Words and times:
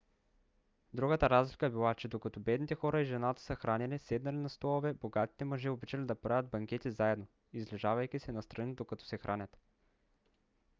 другата 0.93 1.29
разлика 1.29 1.69
била 1.69 1.93
че 1.95 2.07
докато 2.07 2.39
бедните 2.39 2.75
хора 2.75 3.01
и 3.01 3.05
жената 3.05 3.41
се 3.41 3.55
хранели 3.55 3.99
седнали 3.99 4.37
на 4.37 4.49
столове 4.49 4.93
богатите 4.93 5.45
мъже 5.45 5.69
обичали 5.69 6.05
да 6.05 6.15
правят 6.15 6.49
банкети 6.49 6.91
заедно 6.91 7.27
излежавайки 7.53 8.19
се 8.19 8.31
настрани 8.31 8.75
докато 8.75 9.05
се 9.05 9.17
хранят 9.17 9.57